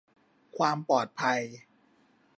[0.57, 1.41] ความปลอดภัย